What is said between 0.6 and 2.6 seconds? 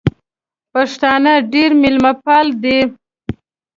پښتانه ډېر مېلمه پال